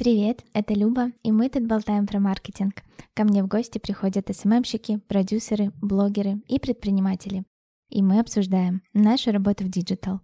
[0.00, 2.76] Привет, это Люба, и мы тут болтаем про маркетинг.
[3.12, 7.44] Ко мне в гости приходят SMM щики, продюсеры, блогеры и предприниматели.
[7.90, 10.22] И мы обсуждаем нашу работу в digital.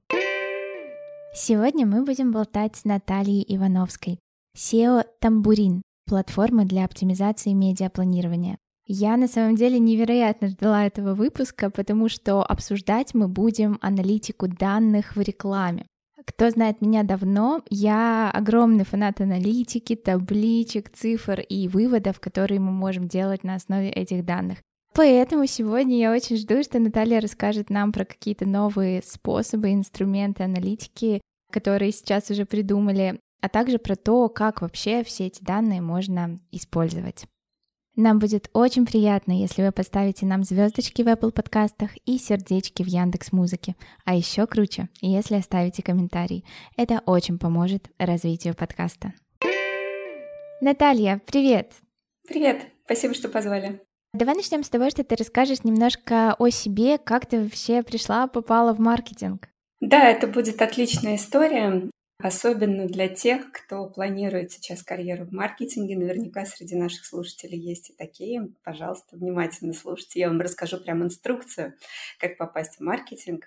[1.34, 4.18] Сегодня мы будем болтать с Натальей Ивановской,
[4.56, 8.56] CEO Тамбурин, платформы для оптимизации медиапланирования.
[8.86, 15.16] Я на самом деле невероятно ждала этого выпуска, потому что обсуждать мы будем аналитику данных
[15.16, 15.84] в рекламе.
[16.26, 23.08] Кто знает меня давно, я огромный фанат аналитики, табличек, цифр и выводов, которые мы можем
[23.08, 24.58] делать на основе этих данных.
[24.92, 31.20] Поэтому сегодня я очень жду, что Наталья расскажет нам про какие-то новые способы, инструменты аналитики,
[31.52, 37.26] которые сейчас уже придумали, а также про то, как вообще все эти данные можно использовать.
[37.98, 42.86] Нам будет очень приятно, если вы поставите нам звездочки в Apple подкастах и сердечки в
[42.86, 43.74] Яндекс Музыке.
[44.04, 46.44] А еще круче, если оставите комментарий.
[46.76, 49.14] Это очень поможет развитию подкаста.
[50.60, 51.72] Наталья, привет!
[52.28, 52.66] Привет!
[52.84, 53.80] Спасибо, что позвали.
[54.12, 58.74] Давай начнем с того, что ты расскажешь немножко о себе, как ты вообще пришла, попала
[58.74, 59.48] в маркетинг.
[59.80, 61.88] Да, это будет отличная история.
[62.18, 65.98] Особенно для тех, кто планирует сейчас карьеру в маркетинге.
[65.98, 68.48] Наверняка среди наших слушателей есть и такие.
[68.64, 70.20] Пожалуйста, внимательно слушайте.
[70.20, 71.74] Я вам расскажу прям инструкцию,
[72.18, 73.44] как попасть в маркетинг.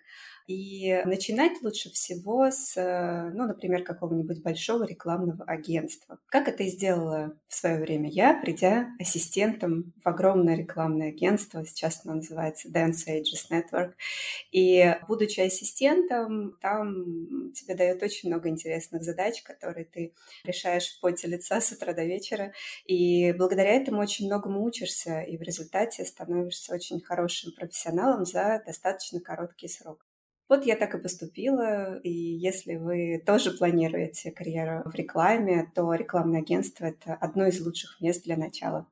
[0.50, 6.18] И начинать лучше всего с, э, ну, например, какого-нибудь большого рекламного агентства.
[6.26, 12.02] Как это и сделала в свое время я, придя ассистентом в огромное рекламное агентство, сейчас
[12.04, 13.92] оно называется Dance Ages Network.
[14.52, 21.28] И будучи ассистентом, там тебе дают очень много интересных задач, которые ты решаешь в поте
[21.28, 22.54] лица с утра до вечера.
[22.86, 29.20] И благодаря этому очень многому учишься, и в результате становишься очень хорошим профессионалом за достаточно
[29.20, 30.09] короткий срок.
[30.50, 36.42] Вот я так и поступила, и если вы тоже планируете карьеру в рекламе, то рекламное
[36.42, 38.88] агентство— это одно из лучших мест для начала.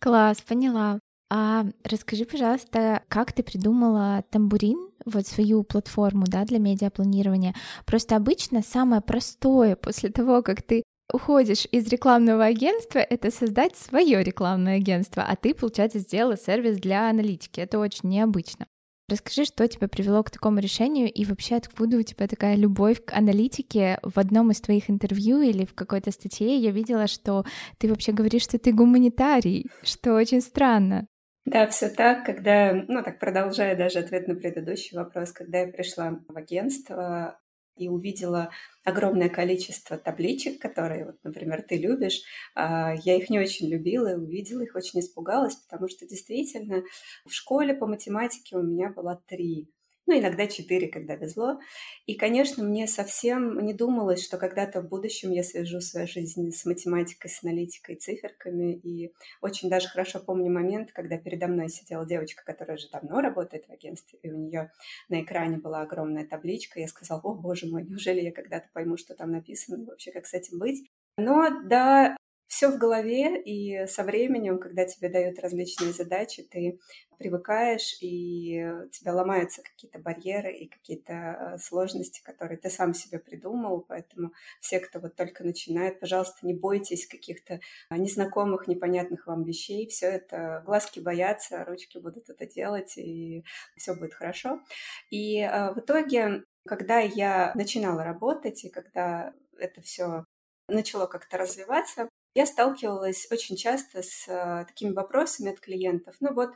[0.00, 0.98] Класс, поняла.
[1.30, 7.54] А расскажи, пожалуйста, как ты придумала тамбурин, вот свою платформу, да, для медиапланирования?
[7.86, 10.82] Просто обычно самое простое после того, как ты
[11.12, 17.08] уходишь из рекламного агентства, это создать свое рекламное агентство, а ты, получается, сделала сервис для
[17.08, 17.60] аналитики.
[17.60, 18.66] Это очень необычно.
[19.08, 23.12] Расскажи, что тебя привело к такому решению и вообще откуда у тебя такая любовь к
[23.12, 23.98] аналитике?
[24.02, 27.44] В одном из твоих интервью или в какой-то статье я видела, что
[27.78, 31.06] ты вообще говоришь, что ты гуманитарий, что очень странно.
[31.44, 36.18] Да, все так, когда, ну так продолжая даже ответ на предыдущий вопрос, когда я пришла
[36.26, 37.38] в агентство,
[37.76, 38.50] и увидела
[38.84, 42.22] огромное количество табличек, которые, вот, например, ты любишь.
[42.54, 46.82] А, я их не очень любила, увидела их, очень испугалась, потому что действительно
[47.24, 49.68] в школе по математике у меня было три
[50.06, 51.58] ну, иногда четыре, когда везло.
[52.06, 56.64] И, конечно, мне совсем не думалось, что когда-то в будущем я свяжу свою жизнь с
[56.64, 58.74] математикой, с аналитикой, циферками.
[58.74, 63.64] И очень даже хорошо помню момент, когда передо мной сидела девочка, которая уже давно работает
[63.66, 64.70] в агентстве, и у нее
[65.08, 66.80] на экране была огромная табличка.
[66.80, 70.26] Я сказала, о, боже мой, неужели я когда-то пойму, что там написано, и вообще как
[70.26, 70.86] с этим быть?
[71.16, 72.16] Но да,
[72.46, 76.78] все в голове, и со временем, когда тебе дают различные задачи, ты
[77.18, 83.18] привыкаешь, и у тебя ломаются какие-то барьеры и какие-то э, сложности, которые ты сам себе
[83.18, 83.80] придумал.
[83.88, 87.60] Поэтому все, кто вот только начинает, пожалуйста, не бойтесь каких-то
[87.90, 89.88] незнакомых, непонятных вам вещей.
[89.88, 93.44] Все это глазки боятся, ручки будут это делать, и
[93.76, 94.60] все будет хорошо.
[95.10, 100.24] И э, в итоге, когда я начинала работать, и когда это все
[100.68, 106.16] начало как-то развиваться, я сталкивалась очень часто с э, такими вопросами от клиентов.
[106.20, 106.50] Ну вот,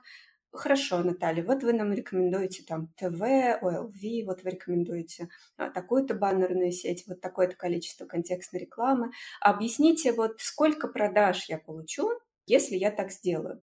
[0.51, 3.21] Хорошо, Наталья, вот вы нам рекомендуете там ТВ,
[3.61, 5.29] ОЛВ, вот вы рекомендуете
[5.59, 9.11] а, такую-то баннерную сеть, вот такое-то количество контекстной рекламы.
[9.41, 12.11] Объясните, вот сколько продаж я получу,
[12.47, 13.61] если я так сделаю.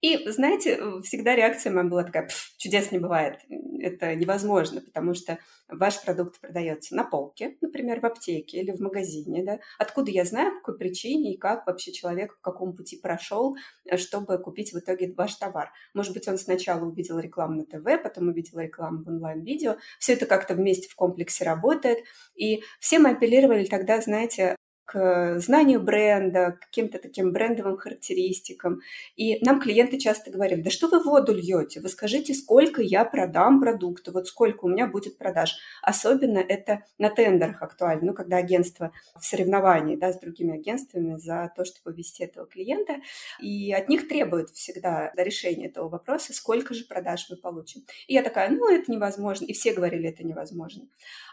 [0.00, 3.38] И, знаете, всегда реакция моя была такая, чудес не бывает,
[3.80, 5.38] это невозможно, потому что
[5.68, 10.52] ваш продукт продается на полке, например, в аптеке или в магазине, да, откуда я знаю,
[10.52, 14.78] по какой причине и как вообще человек по какому пути прошел, э, чтобы купить в
[14.78, 15.70] итоге ваш товар.
[15.92, 20.24] Может быть, он сначала увидел рекламу на ТВ, потом увидел рекламу в онлайн-видео, все это
[20.24, 21.98] как-то вместе в комплексе работает,
[22.34, 24.56] и все мы апеллировали тогда, знаете,
[24.90, 28.80] к знанию бренда, к каким-то таким брендовым характеристикам.
[29.14, 33.60] И нам клиенты часто говорят, да что вы воду льете, вы скажите, сколько я продам
[33.60, 35.56] продукта, вот сколько у меня будет продаж.
[35.80, 41.52] Особенно это на тендерах актуально, ну, когда агентство в соревновании да, с другими агентствами за
[41.54, 42.96] то, чтобы вести этого клиента,
[43.40, 47.82] и от них требуют всегда решения этого вопроса, сколько же продаж мы получим.
[48.08, 50.88] И я такая, ну, это невозможно, и все говорили, это невозможно.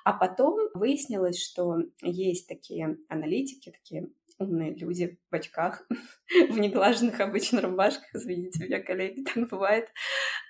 [0.07, 4.07] А потом выяснилось, что есть такие аналитики, такие
[4.39, 5.85] умные люди в очках,
[6.49, 9.89] в неглаженных обычно рубашках, извините меня, коллеги, так бывает,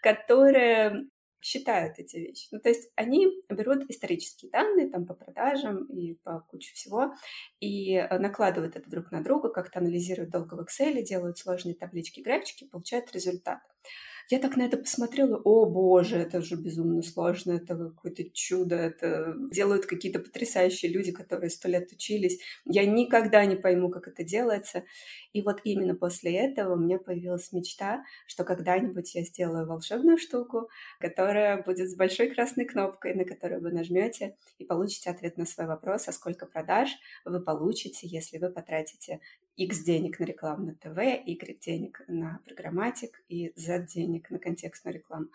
[0.04, 1.07] которые
[1.42, 2.50] считают эти вещи.
[2.51, 7.15] Ну, то есть они берут исторические данные там по продажам и по куче всего
[7.59, 12.19] и э, накладывают это друг на друга, как-то анализируют долго в Excel, делают сложные таблички,
[12.19, 13.62] графики, получают результат.
[14.29, 19.33] Я так на это посмотрела, о боже, это же безумно сложно, это какое-то чудо, это
[19.51, 22.41] делают какие-то потрясающие люди, которые сто лет учились.
[22.65, 24.83] Я никогда не пойму, как это делается.
[25.31, 30.69] И вот именно после этого у меня появилась мечта, что когда-нибудь я сделаю волшебную штуку,
[31.00, 35.68] которая будет с большой красной кнопкой, на которую вы нажмете и получите ответ на свой
[35.68, 36.89] вопрос, а сколько продаж
[37.23, 39.21] вы получите, если вы потратите
[39.57, 44.95] X денег на рекламу на ТВ, Y денег на программатик и Z денег на контекстную
[44.95, 45.27] рекламу.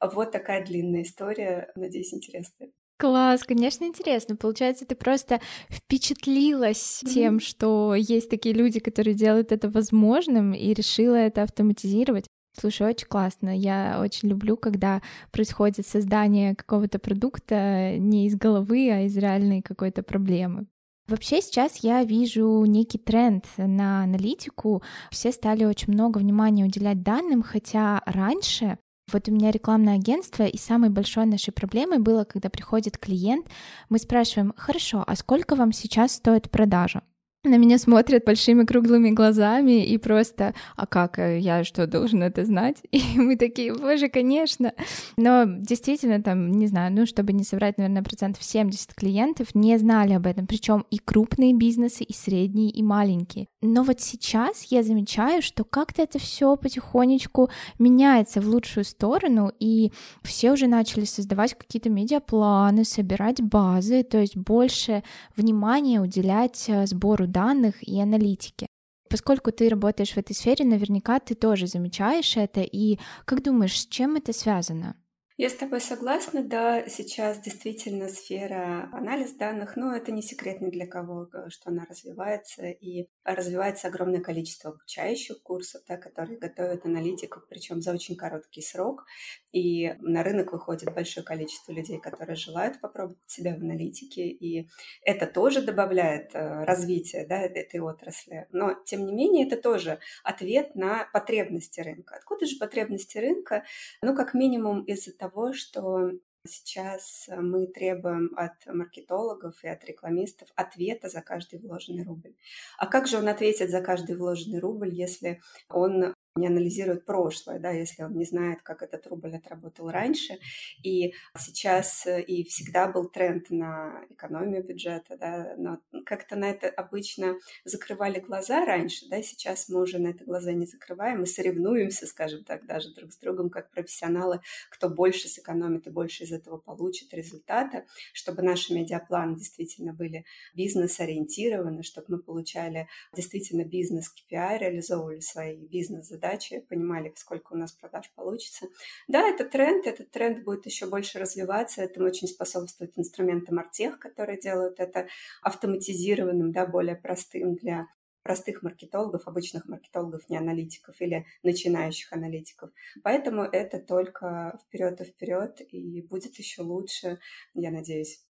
[0.00, 2.70] Вот такая длинная история, надеюсь, интересная.
[2.98, 4.36] Класс, конечно, интересно.
[4.36, 5.40] Получается, ты просто
[5.70, 7.08] впечатлилась mm-hmm.
[7.08, 12.26] тем, что есть такие люди, которые делают это возможным, и решила это автоматизировать.
[12.58, 13.56] Слушай, очень классно.
[13.56, 20.02] Я очень люблю, когда происходит создание какого-то продукта не из головы, а из реальной какой-то
[20.02, 20.66] проблемы.
[21.10, 24.80] Вообще сейчас я вижу некий тренд на аналитику.
[25.10, 28.78] Все стали очень много внимания уделять данным, хотя раньше
[29.12, 33.48] вот у меня рекламное агентство, и самой большой нашей проблемой было, когда приходит клиент,
[33.88, 37.02] мы спрашиваем, хорошо, а сколько вам сейчас стоит продажа?
[37.42, 42.44] На меня смотрят большими круглыми глазами и просто, а как, э, я что, должен это
[42.44, 42.82] знать?
[42.90, 44.74] И мы такие, боже, конечно.
[45.16, 50.12] Но действительно, там, не знаю, ну, чтобы не соврать, наверное, процентов 70 клиентов не знали
[50.12, 53.46] об этом, причем и крупные бизнесы, и средние, и маленькие.
[53.62, 57.48] Но вот сейчас я замечаю, что как-то это все потихонечку
[57.78, 64.36] меняется в лучшую сторону, и все уже начали создавать какие-то медиапланы, собирать базы, то есть
[64.36, 65.02] больше
[65.36, 68.66] внимания уделять э, сбору данных и аналитики.
[69.08, 72.60] Поскольку ты работаешь в этой сфере, наверняка ты тоже замечаешь это.
[72.60, 74.96] И как думаешь, с чем это связано?
[75.40, 80.68] Я с тобой согласна, да, сейчас действительно сфера анализ данных, но это не секрет ни
[80.68, 87.46] для кого, что она развивается, и развивается огромное количество обучающих курсов, да, которые готовят аналитиков,
[87.48, 89.06] причем за очень короткий срок,
[89.50, 94.68] и на рынок выходит большое количество людей, которые желают попробовать себя в аналитике, и
[95.00, 98.46] это тоже добавляет э, развития да, этой отрасли.
[98.52, 102.16] Но, тем не менее, это тоже ответ на потребности рынка.
[102.16, 103.64] Откуда же потребности рынка?
[104.02, 106.10] Ну, как минимум из-за того, того, что
[106.46, 112.34] сейчас мы требуем от маркетологов и от рекламистов ответа за каждый вложенный рубль.
[112.78, 117.70] А как же он ответит за каждый вложенный рубль, если он не анализирует прошлое, да,
[117.70, 120.38] если он не знает, как этот рубль отработал раньше.
[120.84, 126.68] И сейчас э, и всегда был тренд на экономию бюджета, да, но как-то на это
[126.68, 132.06] обычно закрывали глаза раньше, да, сейчас мы уже на это глаза не закрываем, мы соревнуемся,
[132.06, 134.40] скажем так, даже друг с другом, как профессионалы,
[134.70, 140.24] кто больше сэкономит и больше из этого получит результата, чтобы наши медиапланы действительно были
[140.54, 148.10] бизнес-ориентированы, чтобы мы получали действительно бизнес-KPI, реализовывали свои бизнес-задачи, задачи, понимали, сколько у нас продаж
[148.14, 148.66] получится.
[149.08, 154.38] Да, это тренд, этот тренд будет еще больше развиваться, этому очень способствует инструменты Мартех, которые
[154.38, 155.08] делают это
[155.42, 157.86] автоматизированным, да, более простым для
[158.22, 162.70] простых маркетологов, обычных маркетологов, не аналитиков или начинающих аналитиков.
[163.02, 167.18] Поэтому это только вперед и вперед, и будет еще лучше,
[167.54, 168.22] я надеюсь.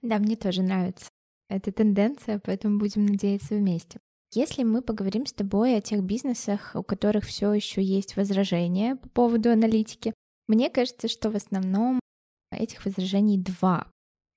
[0.00, 1.10] Да, мне тоже нравится
[1.50, 4.00] эта тенденция, поэтому будем надеяться вместе.
[4.34, 9.08] Если мы поговорим с тобой о тех бизнесах, у которых все еще есть возражения по
[9.08, 10.12] поводу аналитики,
[10.48, 12.00] мне кажется, что в основном
[12.50, 13.86] этих возражений два.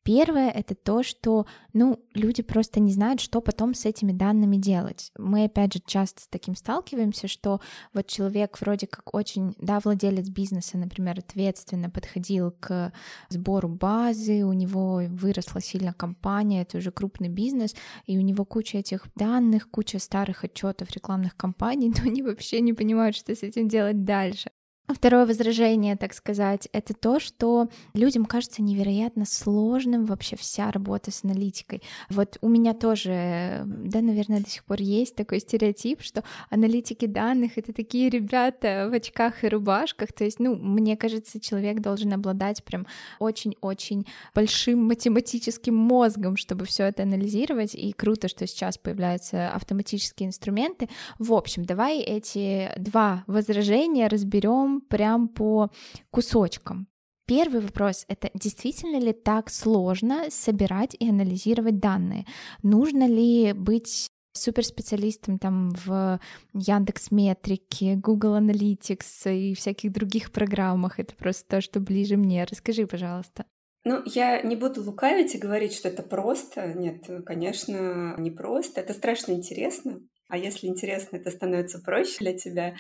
[0.08, 5.12] Первое— это то, что, ну, люди просто не знают, что потом с этими данными делать.
[5.18, 7.60] Мы, опять же, часто с таким сталкиваемся, что
[7.94, 12.94] вот человек вроде как очень, да, владелец бизнеса, например, ответственно подходил к
[13.28, 18.78] сбору базы, у него выросла сильно компания, это уже крупный бизнес, и у него куча
[18.78, 23.68] этих данных, куча старых отчетов рекламных кампаний, но они вообще не понимают, что с этим
[23.68, 24.52] делать дальше.
[24.90, 31.26] Второе возражение, так сказать, это то, что людям кажется невероятно сложным вообще вся работа с
[31.26, 31.82] аналитикой.
[32.10, 37.52] Вот у меня тоже, да, наверное, до сих пор есть такой стереотип, что аналитики данных—
[37.58, 40.14] это такие ребята в очках и рубашках.
[40.14, 42.88] То есть, ну, мне кажется, человек должен обладать прям
[43.20, 47.76] очень-очень большим математическим мозгом, чтобы все это анализировать.
[47.76, 50.88] И круто, что сейчас появляются автоматические инструменты.
[51.20, 55.70] В общем, давай эти два возражения разберем прям по
[56.12, 56.88] кусочкам.
[57.26, 62.26] Первый вопрос— это действительно ли так сложно собирать и анализировать данные?
[62.64, 66.20] Нужно ли быть суперспециалистом там в
[66.54, 71.00] Яндекс Метрике, Google Analytics и всяких других программах.
[71.00, 72.46] Это просто то, что ближе мне.
[72.46, 73.46] Расскажи, пожалуйста.
[73.84, 76.74] Ну, я не буду лукавить и говорить, что это просто.
[76.74, 78.82] Нет, конечно, не просто.
[78.82, 80.00] Это страшно интересно.
[80.28, 82.76] А если интересно, это становится проще для тебя.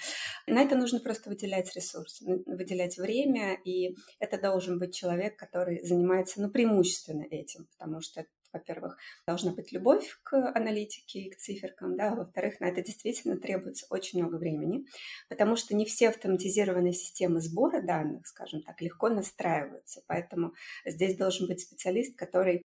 [0.47, 6.41] На это нужно просто выделять ресурсы, выделять время, и это должен быть человек, который занимается,
[6.41, 12.15] ну, преимущественно этим, потому что во-первых, должна быть любовь к аналитике и к циферкам, да,
[12.15, 14.85] во-вторых, на это действительно требуется очень много времени,
[15.29, 20.53] потому что не все автоматизированные системы сбора данных, скажем так, легко настраиваются, поэтому
[20.85, 22.63] здесь должен быть специалист, который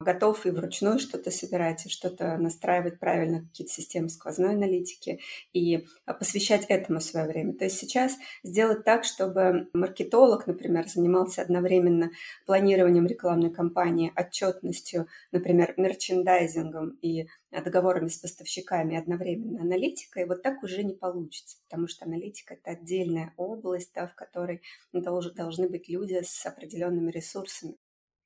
[0.00, 5.20] готов и вручную что-то собирать, и что-то настраивать правильно, какие-то системы сквозной аналитики,
[5.52, 7.54] и а, посвящать этому свое время.
[7.54, 12.10] То есть сейчас сделать так, чтобы маркетолог, например, занимался одновременно
[12.46, 20.84] планированием рекламной кампании, отчетностью, например, мерчендайзингом и договорами с поставщиками одновременно аналитикой, вот так уже
[20.84, 24.62] не получится, потому что аналитика— это отдельная область, да, в которой
[24.92, 27.76] должны быть люди с определенными ресурсами.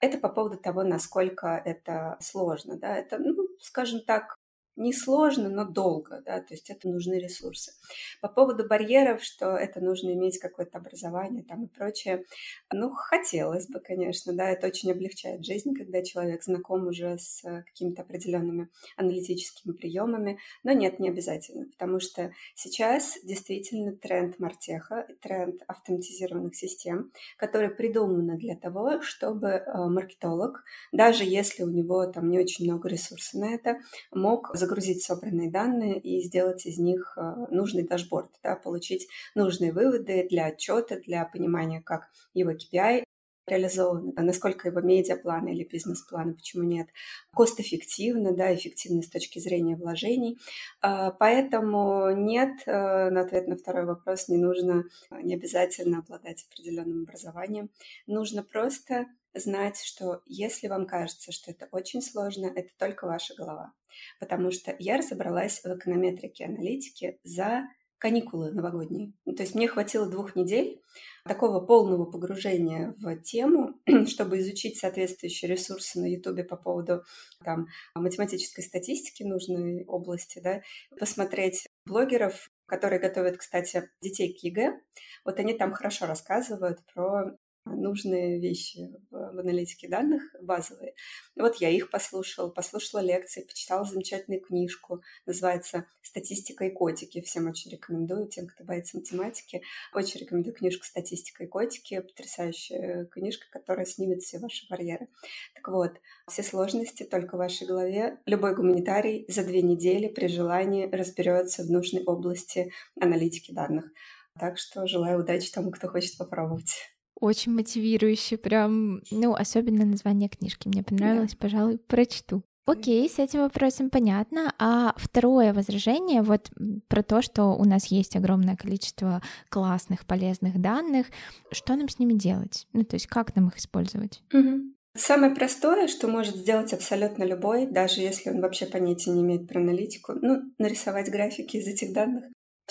[0.02, 2.76] Это по поводу того, насколько это сложно.
[2.76, 2.96] Да?
[2.96, 4.36] Это, ну, скажем так,
[4.76, 7.72] несложно, но долго, да, то есть это нужны ресурсы.
[8.20, 12.24] По поводу барьеров, что это нужно иметь какое-то образование там и прочее,
[12.72, 18.02] ну, хотелось бы, конечно, да, это очень облегчает жизнь, когда человек знаком уже с какими-то
[18.02, 26.54] определенными аналитическими приемами, но нет, не обязательно, потому что сейчас действительно тренд Мартеха, тренд автоматизированных
[26.54, 32.64] систем, которые придуманы для того, чтобы э, маркетолог, даже если у него там не очень
[32.64, 33.78] много ресурсов на это,
[34.10, 40.26] мог загрузить собранные данные и сделать из них э, нужный дашборд, да, получить нужные выводы
[40.30, 43.02] для отчета, для понимания, как его KPI
[43.48, 46.88] реализованы, насколько его медиапланы или бизнес-планы, почему нет,
[47.34, 50.38] кост-эффективно, да, эффективно с точки зрения вложений.
[50.80, 57.02] А, поэтому нет, э, на ответ на второй вопрос не нужно, не обязательно обладать определенным
[57.02, 57.70] образованием,
[58.06, 63.72] нужно просто знать, что если вам кажется, что это очень сложно, это только ваша голова.
[64.20, 67.64] Потому что я разобралась в эконометрике аналитики за
[68.02, 69.12] каникулы новогодние.
[69.24, 70.82] Ну, то есть мне хватило двух недель
[71.24, 73.74] такого полного погружения в тему,
[74.08, 77.04] чтобы изучить соответствующие ресурсы на Ютубе по поводу
[77.44, 80.62] там, математической статистики нужной области, да,
[80.98, 84.80] посмотреть блогеров, которые готовят, кстати, детей к ЕГЭ.
[85.24, 90.94] Вот они там хорошо рассказывают про нужные вещи в, аналитике данных, базовые.
[91.36, 97.20] Вот я их послушала, послушала лекции, почитала замечательную книжку, называется «Статистика и котики».
[97.20, 99.62] Всем очень рекомендую, тем, кто боится математики.
[99.94, 105.08] Очень рекомендую книжку «Статистика и котики», потрясающая книжка, которая снимет все ваши барьеры.
[105.54, 105.92] Так вот,
[106.28, 108.18] все сложности только в вашей голове.
[108.26, 113.90] Любой гуманитарий за две недели при желании разберется в нужной области аналитики данных.
[114.38, 116.91] Так что желаю удачи тому, кто хочет попробовать.
[117.22, 121.36] Очень мотивирующе, прям, ну, особенно название книжки мне понравилось, да.
[121.38, 122.42] пожалуй, прочту.
[122.66, 124.52] Окей, с этим вопросом понятно.
[124.58, 126.50] А второе возражение вот
[126.88, 131.06] про то, что у нас есть огромное количество классных, полезных данных,
[131.52, 132.66] что нам с ними делать?
[132.72, 134.20] Ну, то есть как нам их использовать?
[134.32, 134.74] Угу.
[134.96, 139.60] Самое простое, что может сделать абсолютно любой, даже если он вообще понятия не имеет про
[139.60, 142.24] аналитику, ну, нарисовать графики из этих данных.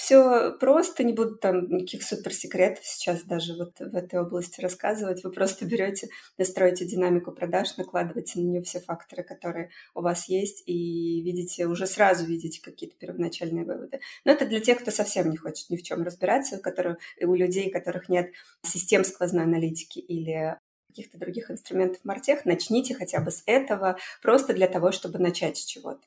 [0.04, 5.24] Все просто, не буду там никаких суперсекретов сейчас даже вот в этой области рассказывать.
[5.24, 10.64] Вы просто берете, настроите динамику продаж, накладываете на нее все факторы, которые у вас есть,
[10.66, 14.00] и видите, уже сразу видите какие-то первоначальные выводы.
[14.26, 17.36] Но это для тех, кто совсем не хочет ни в чем разбираться, у, которых, у
[17.36, 18.32] людей, у которых нет
[18.64, 20.58] систем сквозной аналитики или
[20.92, 25.64] каких-то других инструментов Мартех, начните хотя бы с этого, просто для того, чтобы начать с
[25.64, 26.02] чего-то.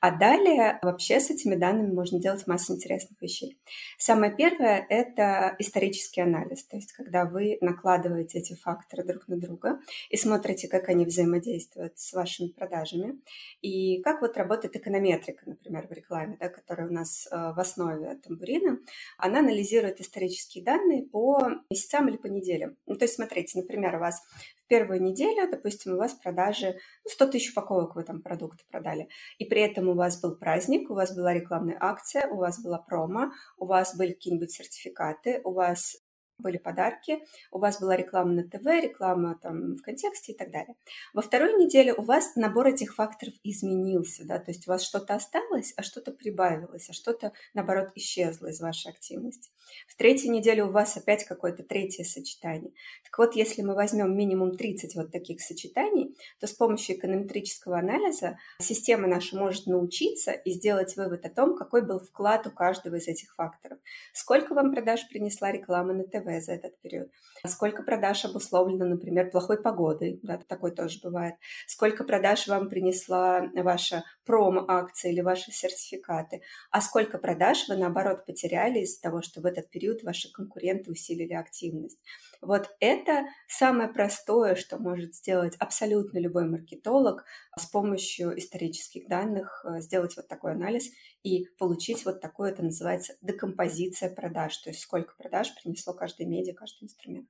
[0.00, 3.58] А далее вообще с этими данными можно делать массу интересных вещей.
[3.98, 9.80] Самое первое— это исторический анализ, то есть когда вы накладываете эти факторы друг на друга
[10.10, 13.20] и смотрите, как они взаимодействуют с вашими продажами,
[13.60, 18.14] и как вот работает эконометрика, например, в рекламе, да, которая у нас э, в основе
[18.16, 18.78] тамбурина,
[19.16, 22.76] она анализирует исторические данные по месяцам или по неделям.
[22.86, 24.22] Ну, то есть смотрите, например, у вас
[24.68, 29.08] первую неделю, допустим, у вас продажи, ну, 100 тысяч упаковок вы там продукты продали,
[29.38, 32.78] и при этом у вас был праздник, у вас была рекламная акция, у вас была
[32.78, 35.96] промо, у вас были какие-нибудь сертификаты, у вас
[36.38, 40.74] были подарки, у вас была реклама на ТВ, реклама там в контексте и так далее.
[41.14, 45.14] Во второй неделе у вас набор этих факторов изменился, да, то есть у вас что-то
[45.14, 49.50] осталось, а что-то прибавилось, а что-то, наоборот, исчезло из вашей активности.
[49.86, 52.72] В третьей неделе у вас опять какое-то третье сочетание.
[53.04, 58.38] Так вот, если мы возьмем минимум 30 вот таких сочетаний, то с помощью эконометрического анализа
[58.60, 63.08] система наша может научиться и сделать вывод о том, какой был вклад у каждого из
[63.08, 63.78] этих факторов.
[64.12, 67.10] Сколько вам продаж принесла реклама на ТВ, за этот период.
[67.46, 71.34] Сколько продаж обусловлено, например, плохой погодой, да, такой тоже бывает.
[71.66, 76.42] Сколько продаж вам принесла ваша промо-акция или ваши сертификаты.
[76.70, 81.32] А сколько продаж вы, наоборот, потеряли из-за того, что в этот период ваши конкуренты усилили
[81.32, 81.98] активность.
[82.40, 87.24] Вот это самое простое, что может сделать абсолютно любой маркетолог
[87.58, 90.90] с помощью исторических данных, э, сделать вот такой анализ
[91.22, 96.54] и получить вот такое, это называется декомпозиция продаж, то есть сколько продаж принесло каждый медиа,
[96.54, 97.28] каждый инструмент.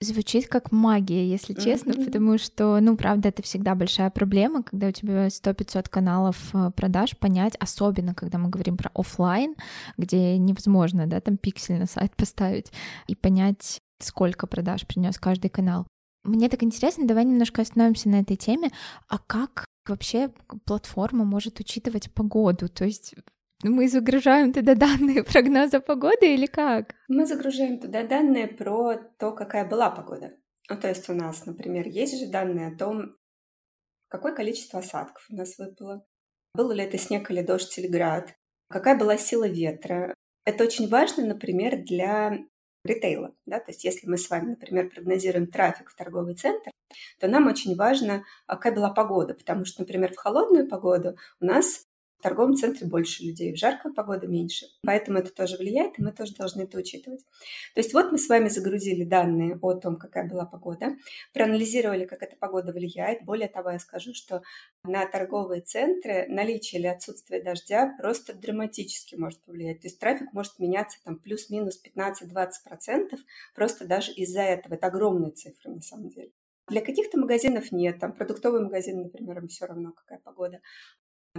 [0.00, 2.04] Звучит как магия, если честно, mm-hmm.
[2.04, 7.18] потому что, ну, правда, это всегда большая проблема, когда у тебя 100-500 каналов э, продаж,
[7.18, 9.56] понять, особенно когда мы говорим про офлайн,
[9.96, 12.70] где невозможно, да, там пиксель на сайт поставить,
[13.08, 15.84] и понять, сколько продаж принес каждый канал.
[16.22, 18.70] Мне так интересно, давай немножко остановимся на этой теме.
[19.08, 20.32] А как вообще
[20.64, 22.68] платформа может учитывать погоду?
[22.68, 23.14] То есть
[23.62, 26.94] мы загружаем туда данные прогноза погоды или как?
[27.08, 30.32] Мы загружаем туда данные про то, какая была погода.
[30.70, 33.16] Ну, то есть у нас, например, есть же данные о том,
[34.08, 36.04] какое количество осадков у нас выпало,
[36.54, 38.34] был ли это снег или дождь или град,
[38.68, 40.14] какая была сила ветра.
[40.44, 42.38] Это очень важно, например, для
[42.84, 43.34] ритейла.
[43.46, 43.58] Да?
[43.58, 46.70] То есть если мы с вами, например, прогнозируем трафик в торговый центр,
[47.18, 51.44] то нам очень важно, а какая была погода, потому что, например, в холодную погоду у
[51.44, 51.84] нас
[52.18, 54.66] в торговом центре больше людей, в жаркую погоду меньше.
[54.82, 57.20] Поэтому это тоже влияет, и мы тоже должны это учитывать.
[57.74, 60.96] То есть вот мы с вами загрузили данные о том, какая была погода,
[61.32, 63.24] проанализировали, как эта погода влияет.
[63.24, 64.42] Более того, я скажу, что
[64.82, 69.80] на торговые центры наличие или отсутствие дождя просто драматически может повлиять.
[69.80, 73.16] То есть трафик может меняться там плюс-минус 15-20%
[73.54, 74.74] просто даже из-за этого.
[74.74, 76.32] Это огромные цифры на самом деле.
[76.68, 80.60] Для каких-то магазинов нет, там продуктовый магазин, например, им все равно, какая погода.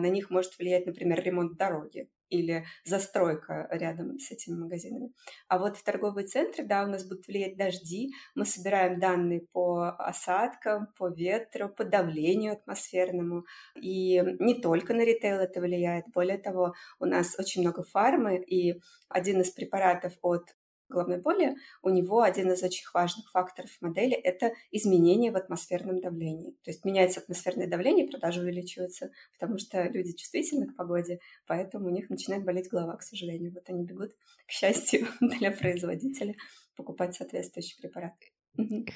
[0.02, 5.12] На них может влиять, например, ремонт дороги или застройка рядом с этими магазинами.
[5.48, 9.90] А вот в торговые центры, да, у нас будут влиять дожди, мы собираем данные по
[9.98, 13.46] осадкам, по ветру, по давлению атмосферному.
[13.76, 18.80] И не только на ритейл это влияет, более того, у нас очень много фармы, и
[19.10, 20.56] один из препаратов от
[20.90, 26.52] головной боли, у него один из очень важных факторов модели– это изменение в атмосферном давлении.
[26.64, 31.92] То есть меняется атмосферное давление, продажи увеличиваются, потому что люди чувствительны к погоде, поэтому у
[31.92, 33.54] них начинает болеть голова, к сожалению.
[33.54, 34.12] Вот они бегут,
[34.46, 36.36] к счастью, для производителя
[36.76, 38.14] покупать соответствующий препарат.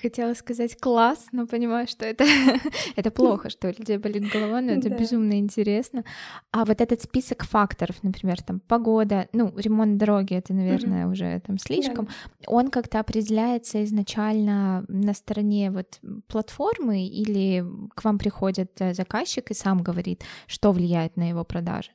[0.02, 2.26] Хотела сказать класс, но понимаю, что это,
[2.96, 4.98] это плохо, что у людей болит голова, но это да.
[4.98, 6.04] безумно интересно.
[6.52, 11.12] А вот этот список факторов, например, там погода, ну, ремонт дороги, это, наверное, mm-hmm.
[11.12, 12.46] уже там слишком, да.
[12.48, 19.54] он как-то определяется изначально на стороне вот платформы или к вам приходит э, заказчик и
[19.54, 21.92] сам говорит, что влияет на его продажи?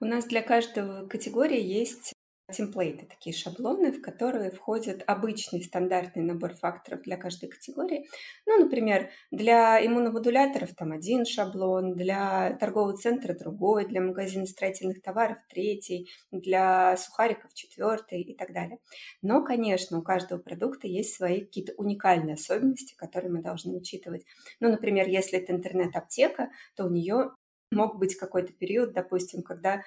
[0.00, 2.14] У нас для каждого категории есть
[2.52, 8.06] темплейты, такие шаблоны, в которые входит обычный стандартный набор факторов для каждой категории.
[8.46, 15.38] Ну, например, для иммуномодуляторов там один шаблон, для торгового центра другой, для магазина строительных товаров
[15.48, 18.78] третий, для сухариков четвертый и так далее.
[19.22, 24.24] Но, конечно, у каждого продукта есть свои какие-то уникальные особенности, которые мы должны учитывать.
[24.60, 27.30] Ну, например, если это интернет-аптека, то у нее
[27.70, 29.82] мог быть какой-то период, допустим, когда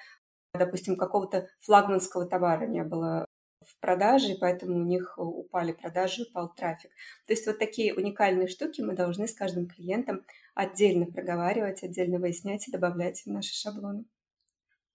[0.58, 3.24] допустим, какого-то флагманского товара не было
[3.64, 6.90] в продаже, и поэтому у них упали продажи, упал трафик.
[7.26, 12.66] То есть вот такие уникальные штуки мы должны с каждым клиентом отдельно проговаривать, отдельно выяснять
[12.68, 14.04] и добавлять в наши шаблоны.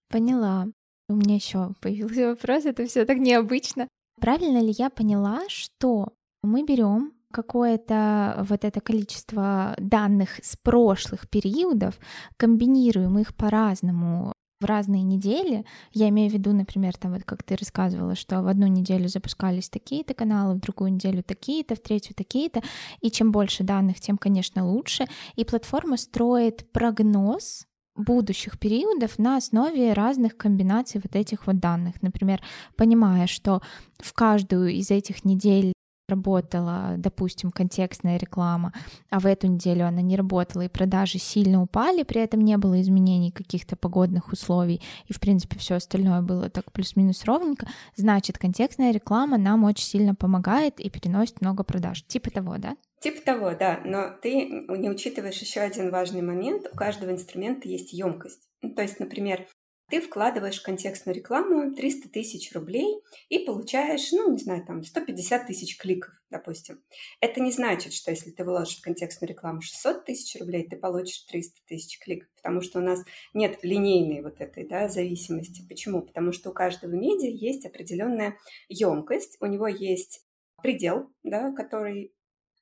[0.08, 0.66] Поняла.
[1.08, 3.88] У меня еще появился вопрос, это все так необычно.
[4.20, 11.98] Правильно ли я поняла, что мы берем какое-то вот это количество данных с прошлых периодов,
[12.36, 14.33] комбинируем их по-разному
[14.64, 15.66] в разные недели.
[15.92, 19.68] Я имею в виду, например, там вот как ты рассказывала, что в одну неделю запускались
[19.68, 22.62] такие-то каналы, в другую неделю такие-то, в третью такие-то.
[23.02, 25.06] И чем больше данных, тем, конечно, лучше.
[25.36, 32.00] И платформа строит прогноз будущих периодов на основе разных комбинаций вот этих вот данных.
[32.00, 32.40] Например,
[32.74, 33.60] понимая, что
[33.98, 35.73] в каждую из этих недель
[36.08, 38.72] работала, допустим, контекстная реклама,
[39.10, 42.80] а в эту неделю она не работала, и продажи сильно упали, при этом не было
[42.80, 48.92] изменений каких-то погодных условий, и, в принципе, все остальное было так плюс-минус ровненько, значит, контекстная
[48.92, 52.04] реклама нам очень сильно помогает и переносит много продаж.
[52.06, 52.76] Типа того, да?
[53.00, 56.66] Типа того, да, но ты не учитываешь еще один важный момент.
[56.72, 58.48] У каждого инструмента есть емкость.
[58.62, 59.46] Ну, то есть, например,
[59.90, 65.46] ты вкладываешь в контекстную рекламу 300 тысяч рублей и получаешь, ну, не знаю, там, 150
[65.46, 66.82] тысяч кликов, допустим.
[67.20, 71.20] Это не значит, что если ты вложишь в контекстную рекламу 600 тысяч рублей, ты получишь
[71.24, 75.66] 300 тысяч кликов, потому что у нас нет линейной вот этой да, зависимости.
[75.68, 76.02] Почему?
[76.02, 80.22] Потому что у каждого медиа есть определенная емкость, у него есть
[80.62, 82.14] предел, да, который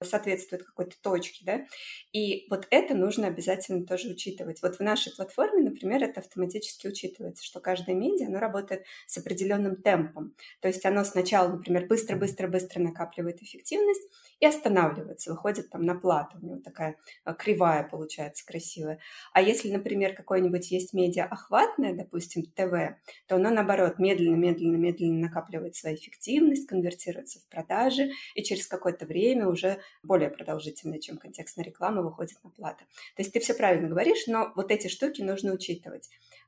[0.05, 1.67] соответствует какой-то точке, да,
[2.13, 4.63] и вот это нужно обязательно тоже учитывать.
[4.63, 9.77] Вот в нашей платформе, например, это автоматически учитывается, что каждое медиа, оно работает с определенным
[9.77, 14.03] темпом, то есть оно сначала, например, быстро-быстро-быстро накапливает эффективность
[14.41, 18.99] и останавливается, выходит там на плату, у него такая а, кривая получается красивая.
[19.33, 25.97] А если, например, какое-нибудь есть медиа охватное, допустим, ТВ, то оно, наоборот, медленно-медленно-медленно накапливает свою
[25.97, 32.43] эффективность, конвертируется в продажи, и через какое-то время уже более продолжительная, чем контекстная реклама, выходит
[32.43, 32.85] на плату.
[33.17, 35.62] То есть ты все правильно говоришь, но вот эти штуки нужно учитывать.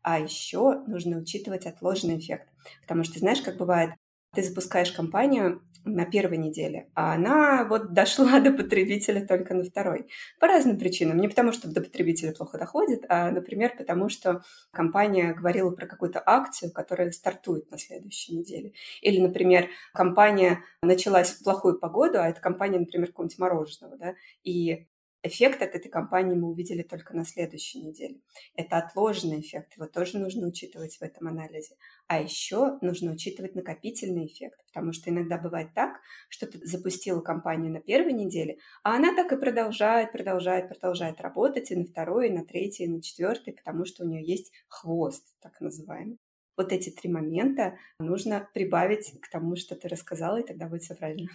[0.03, 2.49] А еще нужно учитывать отложенный эффект.
[2.83, 3.91] Потому что, знаешь, как бывает,
[4.35, 10.09] ты запускаешь компанию на первой неделе, а она вот дошла до потребителя только на второй.
[10.41, 11.19] По разным причинам.
[11.19, 16.23] Не потому, что до потребителя плохо доходит, а, например, потому что компания говорила про какую-то
[16.25, 18.73] акцию, которая стартует на следующей неделе.
[19.03, 24.87] Или, например, компания началась в плохую погоду, а это компания, например, какого-нибудь мороженого, да, и
[25.27, 28.21] Эффект от этой компании мы увидели только на следующей неделе.
[28.57, 31.77] Это отложенный эффект, его тоже нужно учитывать в этом анализе.
[32.09, 37.73] А еще нужно учитывать накопительный эффект, потому что иногда бывает так, что ты запустила компанию
[37.73, 42.33] на первой неделе, а она так и продолжает, продолжает, продолжает работать и на второй, и
[42.33, 46.19] на третьей, и на четвертой, потому что у нее есть хвост, так называемый.
[46.59, 50.95] Вот эти три момента нужно прибавить к тому, что ты рассказала, и тогда будет все
[50.95, 51.31] правильно.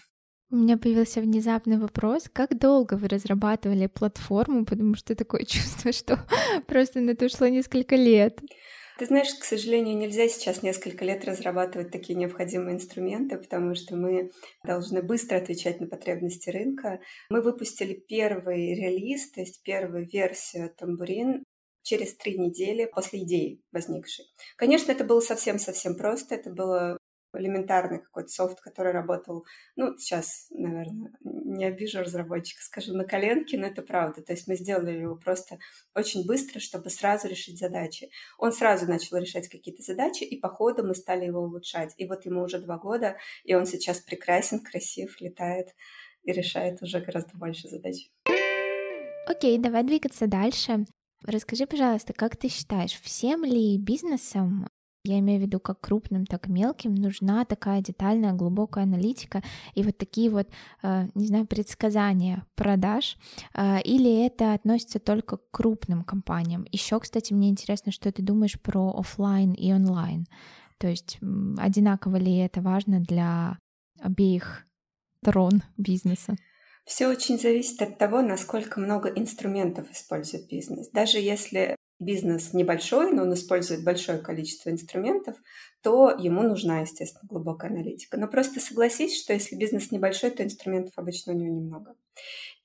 [0.51, 6.27] У меня появился внезапный вопрос, как долго вы разрабатывали платформу, потому что такое чувство, что
[6.67, 8.39] просто на это ушло несколько лет.
[8.97, 14.31] Ты знаешь, к сожалению, нельзя сейчас несколько лет разрабатывать такие необходимые инструменты, потому что мы
[14.65, 16.99] должны быстро отвечать на потребности рынка.
[17.29, 21.43] Мы выпустили первый релиз, то есть первую версию тамбурин
[21.83, 24.25] через три недели после идеи возникшей.
[24.57, 26.35] Конечно, это было совсем-совсем просто.
[26.35, 26.98] Это было
[27.33, 33.67] элементарный какой-то софт, который работал, ну, сейчас, наверное, не обижу разработчика, скажу на коленке, но
[33.67, 34.21] это правда.
[34.21, 35.59] То есть мы сделали его просто
[35.95, 38.09] очень быстро, чтобы сразу решить задачи.
[38.37, 41.93] Он сразу начал решать какие-то задачи, и по ходу мы стали его улучшать.
[41.97, 45.67] И вот ему уже два года, и он сейчас прекрасен, красив, летает
[46.23, 48.09] и решает уже гораздо больше задач.
[49.27, 50.85] Окей, давай двигаться дальше.
[51.23, 54.67] Расскажи, пожалуйста, как ты считаешь, всем ли бизнесам
[55.03, 59.41] я имею в виду как крупным, так и мелким, нужна такая детальная, глубокая аналитика
[59.73, 60.49] и вот такие вот,
[60.83, 63.17] э, не знаю, предсказания продаж,
[63.53, 66.65] э, или это относится только к крупным компаниям.
[66.71, 70.25] Еще, кстати, мне интересно, что ты думаешь про офлайн и онлайн.
[70.77, 71.19] То есть
[71.57, 73.57] одинаково ли это важно для
[74.01, 74.65] обеих
[75.21, 76.35] сторон бизнеса?
[76.85, 80.89] Все очень зависит от того, насколько много инструментов использует бизнес.
[80.89, 85.35] Даже если бизнес небольшой, но он использует большое количество инструментов,
[85.81, 88.17] то ему нужна, естественно, глубокая аналитика.
[88.17, 91.95] Но просто согласись, что если бизнес небольшой, то инструментов обычно у него немного.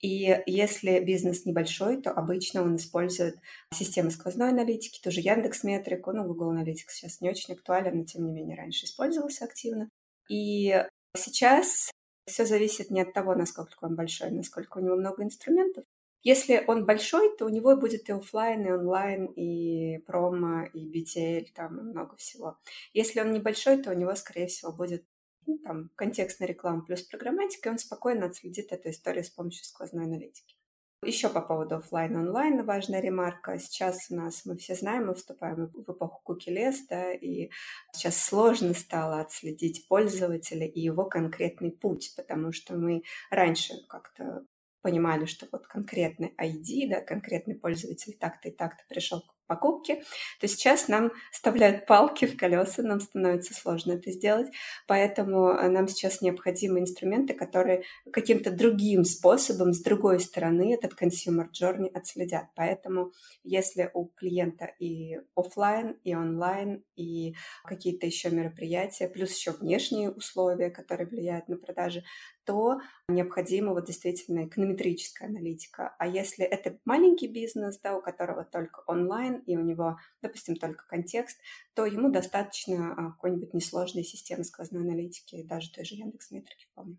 [0.00, 3.36] И если бизнес небольшой, то обычно он использует
[3.72, 8.24] системы сквозной аналитики, тоже Яндекс Метрику, ну, Google Analytics сейчас не очень актуален, но тем
[8.26, 9.88] не менее раньше использовался активно.
[10.28, 10.84] И
[11.16, 11.90] сейчас
[12.26, 15.84] все зависит не от того, насколько он большой, насколько у него много инструментов,
[16.24, 21.48] если он большой, то у него будет и офлайн, и онлайн, и промо, и BTL,
[21.54, 22.58] там много всего.
[22.94, 25.04] Если он небольшой, то у него, скорее всего, будет
[25.46, 30.04] ну, там, контекстная реклама плюс программатика, и он спокойно отследит эту историю с помощью сквозной
[30.04, 30.56] аналитики.
[31.02, 33.58] Еще по поводу офлайн онлайн важная ремарка.
[33.58, 37.50] Сейчас у нас, мы все знаем, мы вступаем в эпоху куки-лес, да, и
[37.92, 44.46] сейчас сложно стало отследить пользователя и его конкретный путь, потому что мы раньше как-то
[44.84, 50.02] понимали, что вот конкретный ID, да, конкретный пользователь так-то и так-то пришел к покупке,
[50.40, 54.48] то сейчас нам вставляют палки в колеса, нам становится сложно это сделать,
[54.86, 61.46] поэтому э, нам сейчас необходимы инструменты, которые каким-то другим способом, с другой стороны этот consumer
[61.50, 62.46] journey отследят.
[62.54, 70.10] Поэтому если у клиента и офлайн, и онлайн, и какие-то еще мероприятия, плюс еще внешние
[70.10, 72.04] условия, которые влияют на продажи,
[72.44, 75.94] то необходима вот действительно эконометрическая аналитика.
[75.98, 80.86] А если это маленький бизнес, да, у которого только онлайн и у него, допустим, только
[80.86, 81.38] контекст,
[81.74, 86.98] то ему достаточно а, какой-нибудь несложной системы сквозной аналитики, даже той же Яндекс.Метрики вполне.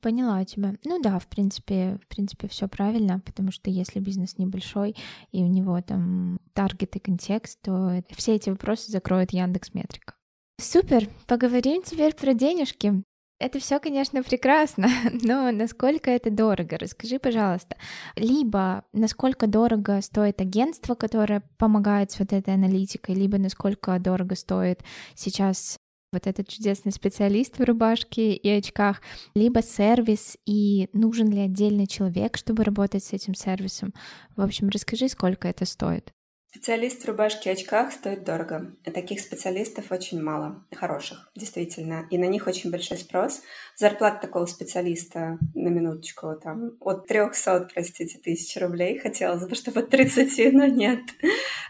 [0.00, 0.74] Поняла тебя.
[0.84, 4.94] Ну да, в принципе, в принципе, все правильно, потому что если бизнес небольшой
[5.32, 10.14] и у него там таргет и контекст, то все эти вопросы закроет Яндекс Метрика.
[10.60, 13.02] Супер, поговорим теперь про денежки.
[13.38, 14.88] Это все, конечно, прекрасно,
[15.22, 16.78] но насколько это дорого?
[16.78, 17.76] Расскажи, пожалуйста.
[18.16, 24.82] Либо насколько дорого стоит агентство, которое помогает с вот этой аналитикой, либо насколько дорого стоит
[25.14, 25.76] сейчас
[26.12, 29.02] вот этот чудесный специалист в рубашке и очках,
[29.34, 33.92] либо сервис, и нужен ли отдельный человек, чтобы работать с этим сервисом.
[34.34, 36.10] В общем, расскажи, сколько это стоит.
[36.50, 38.74] Специалист в рубашке и очках стоит дорого.
[38.84, 42.06] Таких специалистов очень мало, хороших, действительно.
[42.10, 43.42] И на них очень большой спрос.
[43.76, 48.98] Зарплата такого специалиста, на минуточку, там, от 300, простите, тысяч рублей.
[48.98, 51.00] Хотелось бы, чтобы от 30, но нет.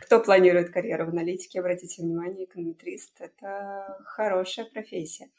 [0.03, 5.31] Кто планирует карьеру в аналитике, обратите внимание, эконометрист— это хорошая профессия.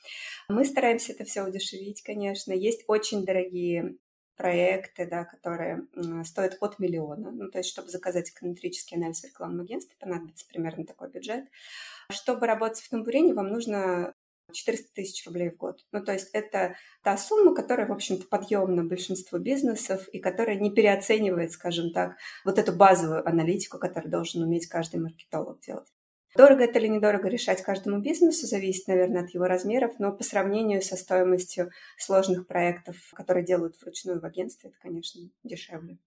[0.50, 2.52] Мы стараемся это все удешевить, конечно.
[2.52, 3.95] Есть очень дорогие
[4.38, 5.88] проекты, да, которые
[6.23, 7.32] стоят от миллиона.
[7.32, 11.45] Ну, то есть, чтобы заказать эконометрический анализ в рекламном агентстве, понадобится примерно такой бюджет.
[12.12, 14.13] Чтобы работать в тамбурине, вам нужно
[14.54, 15.86] 400 тысяч рублей в год.
[15.91, 20.71] Ну, то есть это та сумма, которая, в общем-то, подъемна большинству бизнесов и которая не
[20.71, 25.91] переоценивает, скажем так, вот эту базовую аналитику, которую должен уметь каждый маркетолог делать.
[26.38, 30.84] Дорого это или недорого решать каждому бизнесу, зависит, наверное, от его размеров, но по сравнению
[30.84, 35.97] со стоимостью сложных проектов, которые делают вручную в агентстве, это, конечно, дешевле.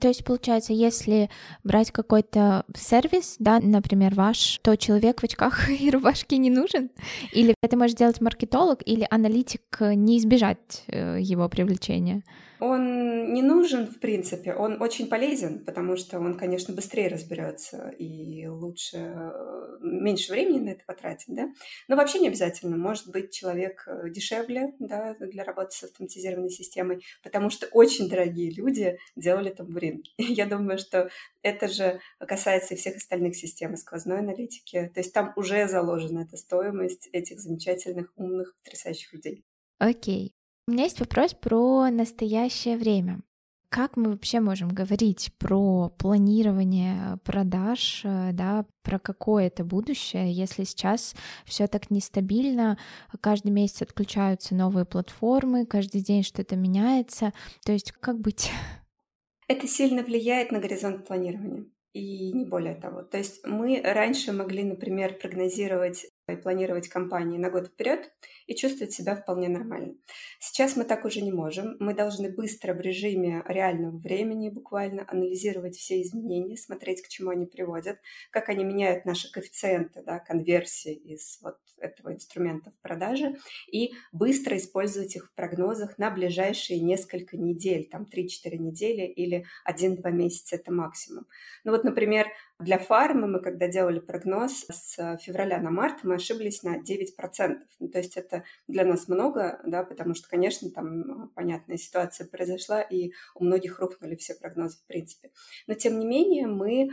[0.00, 1.28] То есть, получается, если
[1.64, 6.90] брать какой-то сервис, да, например, ваш, то человек в очках и рубашке не нужен?
[7.32, 12.22] Или это может делать маркетолог, или аналитик не избежать э, его привлечения?
[12.60, 18.46] Он не нужен, в принципе, он очень полезен, потому что он, конечно, быстрее разберется и
[18.46, 21.48] лучше, э, меньше времени на это потратит, да.
[21.88, 22.76] Но вообще не обязательно.
[22.76, 28.50] Может быть, человек э, дешевле, да, для работы с автоматизированной системой, потому что очень дорогие
[28.50, 30.02] люди делали тамбурин.
[30.18, 31.10] Я думаю, что
[31.42, 34.90] это же касается и всех остальных систем сквозной аналитики.
[34.94, 39.44] То есть там уже заложена эта стоимость этих замечательных, умных, потрясающих людей.
[39.78, 40.34] Окей.
[40.70, 43.22] У меня есть вопрос про настоящее время.
[43.70, 50.62] Как мы вообще можем говорить про планирование продаж, э, да, про какое это будущее, если
[50.62, 52.78] сейчас все так нестабильно,
[53.20, 57.32] каждый месяц отключаются новые платформы, каждый день что-то меняется,
[57.64, 58.52] то есть как быть?
[59.48, 63.02] Это сильно влияет на горизонт планирования и не более того.
[63.02, 68.10] То есть мы раньше могли, например, прогнозировать и планировать кампании на год вперед
[68.46, 69.94] и чувствовать себя вполне нормально.
[70.38, 71.76] Сейчас мы так уже не можем.
[71.78, 77.46] Мы должны быстро в режиме реального времени буквально анализировать все изменения, смотреть, к чему они
[77.46, 77.98] приводят,
[78.30, 83.36] как они меняют наши коэффициенты да, конверсии из вот этого инструмента в продаже
[83.70, 90.10] и быстро использовать их в прогнозах на ближайшие несколько недель, там 3-4 недели или 1-2
[90.10, 91.26] месяца это максимум.
[91.64, 92.26] Ну вот, например,
[92.58, 97.58] для фармы мы, когда делали прогноз с февраля на март, мы ошиблись на 9%.
[97.78, 102.80] Ну, то есть это для нас много, да, потому что, конечно, там понятная ситуация произошла,
[102.80, 105.30] и у многих рухнули все прогнозы в принципе.
[105.66, 106.90] Но, тем не менее, мы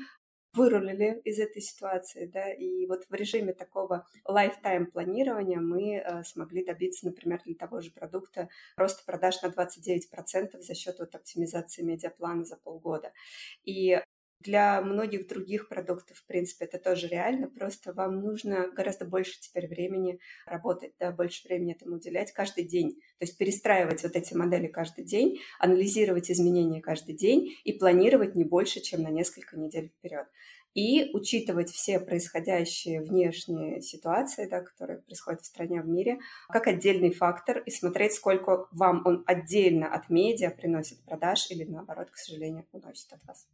[0.57, 6.65] вырулили из этой ситуации, да, и вот в режиме такого lifetime планирования мы э, смогли
[6.65, 12.43] добиться, например, для того же продукта роста продаж на 29% за счет вот оптимизации медиаплана
[12.43, 13.13] за полгода.
[13.63, 14.01] И
[14.39, 19.67] для многих других продуктов, в принципе, это тоже реально, просто вам нужно гораздо больше теперь
[19.67, 22.93] времени работать, да, больше времени этому уделять каждый день.
[23.19, 28.43] То есть перестраивать вот эти модели каждый день, анализировать изменения каждый день и планировать не
[28.43, 30.27] больше, чем на несколько недель вперед.
[30.73, 36.19] И учитывать все происходящие внешние ситуации, да, которые происходят в стране, в мире,
[36.49, 42.11] как отдельный фактор и смотреть, сколько вам он отдельно от медиа приносит продаж или, наоборот,
[42.11, 43.47] к сожалению, уносит от вас.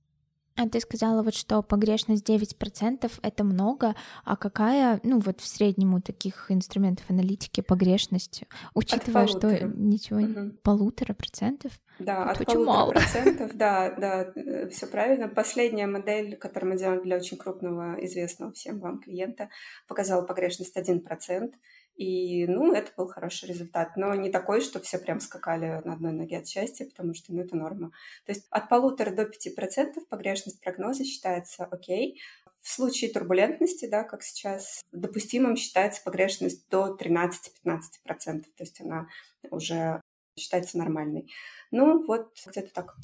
[0.55, 5.95] А ты сказала вот, что погрешность 9% это много, а какая, ну вот в среднем
[5.95, 8.43] у таких инструментов аналитики погрешность,
[8.75, 10.51] учитывая, что ничего, угу.
[10.61, 11.71] полутора процентов?
[11.97, 12.91] Да, это от очень мало.
[12.91, 15.27] процентов, да, да, э, все правильно.
[15.27, 19.49] Последняя модель, которую мы делаем для очень крупного, известного всем вам клиента,
[19.87, 21.51] показала погрешность 1%.
[21.95, 26.11] И, ну, это был хороший результат, но не такой, что все прям скакали на одной
[26.11, 27.91] ноге от счастья, потому что, ну, это норма.
[28.25, 32.19] То есть от полутора до пяти процентов погрешность прогноза считается окей.
[32.61, 37.31] В случае турбулентности, да, как сейчас, допустимым считается погрешность до 13-15%,
[37.65, 39.07] то есть она
[39.51, 40.01] уже
[40.39, 41.31] считается нормальной.
[41.71, 42.95] Ну, вот где-то так.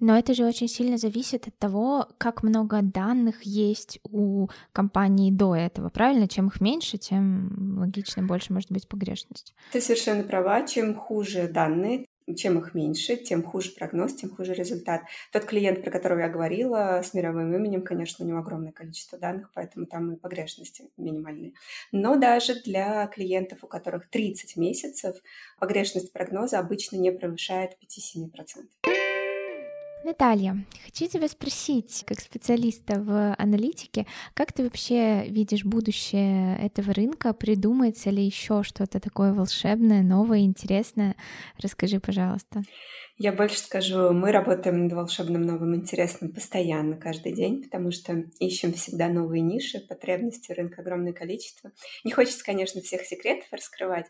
[0.00, 5.54] Но это же очень сильно зависит от того, как много данных есть у компании до
[5.54, 6.28] этого, правильно?
[6.28, 9.54] Чем их меньше, тем логично больше может быть погрешность.
[9.72, 10.66] Ты совершенно права.
[10.66, 12.06] Чем хуже данные,
[12.36, 15.02] чем их меньше, тем хуже прогноз, тем хуже результат.
[15.32, 19.50] Тот клиент, про которого я говорила, с мировым именем, конечно, у него огромное количество данных,
[19.54, 21.52] поэтому там и погрешности минимальные.
[21.90, 25.16] Но даже для клиентов, у которых 30 месяцев,
[25.58, 29.01] погрешность прогноза обычно не превышает 5-7%.
[30.04, 37.32] Наталья, хочу тебя спросить, как специалиста в аналитике, как ты вообще видишь будущее этого рынка?
[37.32, 41.14] Придумается ли еще что-то такое волшебное, новое, интересное?
[41.56, 42.62] Расскажи, пожалуйста.
[43.18, 48.72] Я больше скажу, мы работаем над волшебным новым интересным постоянно, каждый день, потому что ищем
[48.72, 51.72] всегда новые ниши, потребности рынка огромное количество.
[52.04, 54.06] Не хочется, конечно, всех секретов раскрывать,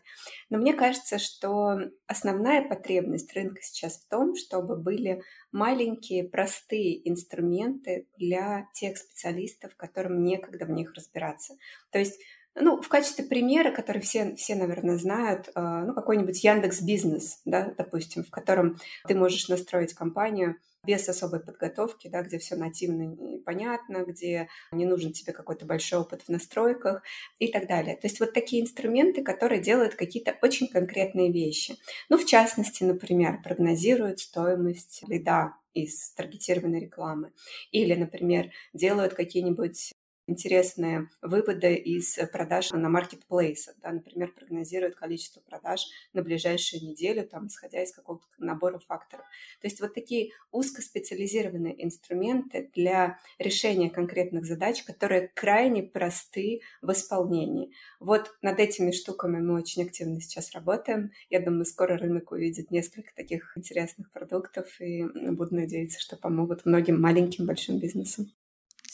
[0.49, 8.07] но мне кажется, что основная потребность рынка сейчас в том, чтобы были маленькие, простые инструменты
[8.17, 11.55] для тех специалистов, которым некогда в них разбираться.
[11.91, 12.19] То есть
[12.55, 17.73] ну, в качестве примера, который все, все наверное, знают, а, ну, какой-нибудь Яндекс Бизнес, да,
[17.77, 23.39] допустим, в котором ты можешь настроить компанию без особой подготовки, да, где все нативно и
[23.39, 27.03] понятно, где не нужен тебе какой-то большой опыт в настройках
[27.39, 27.95] и так далее.
[27.95, 31.77] То есть вот такие инструменты, которые делают какие-то очень конкретные вещи.
[32.09, 37.31] Ну, в частности, например, прогнозируют стоимость лида из таргетированной рекламы.
[37.71, 39.93] Или, например, делают какие-нибудь
[40.27, 43.75] интересные выводы из продаж на маркетплейсах.
[43.81, 49.25] Да, например, прогнозируют количество продаж на ближайшую неделю, там, исходя из какого-то набора факторов.
[49.61, 57.71] То есть вот такие узкоспециализированные инструменты для решения конкретных задач, которые крайне просты в исполнении.
[57.99, 61.11] Вот над этими штуками мы очень активно сейчас работаем.
[61.29, 67.01] Я думаю, скоро рынок увидит несколько таких интересных продуктов и буду надеяться, что помогут многим
[67.01, 68.31] маленьким большим бизнесам.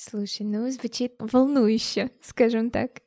[0.01, 3.01] Слушай, ну звучит волнующе, скажем так.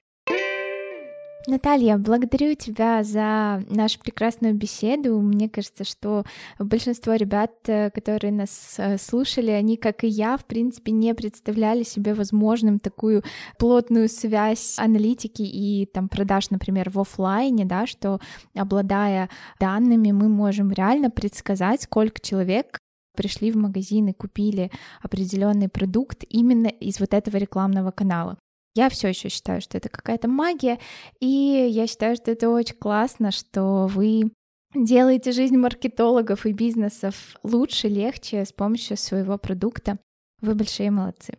[1.46, 5.18] Наталья, благодарю тебя за нашу прекрасную беседу.
[5.18, 6.24] Мне кажется, что
[6.58, 11.82] большинство ребят, э, которые нас э, слушали, они, как и я, в принципе, не представляли
[11.82, 13.24] себе возможным такую
[13.58, 18.20] плотную связь аналитики и там продаж, например, в офлайне, да, что
[18.54, 22.81] обладая данными, мы можем реально предсказать, сколько человек
[23.14, 24.70] пришли в магазин и купили
[25.02, 28.38] определенный продукт именно из вот этого рекламного канала.
[28.74, 30.78] Я все еще считаю, что это какая-то магия,
[31.20, 34.32] и я считаю, что это очень классно, что вы
[34.74, 39.98] делаете жизнь маркетологов и бизнесов лучше, легче с помощью своего продукта.
[40.40, 41.34] Вы большие молодцы.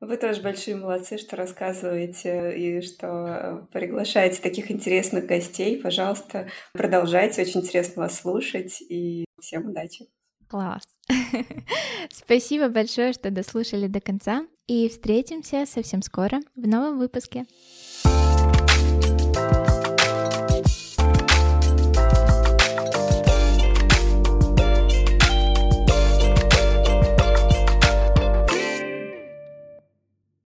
[0.00, 5.80] Вы тоже большие молодцы, что рассказываете и что приглашаете таких интересных гостей.
[5.80, 7.42] Пожалуйста, продолжайте.
[7.42, 8.80] Очень интересно вас слушать.
[8.80, 10.06] И всем удачи.
[10.48, 10.82] Класс.
[12.10, 14.46] Спасибо большое, что дослушали до конца.
[14.66, 17.46] И встретимся совсем скоро в новом выпуске.
[18.04, 18.47] thank you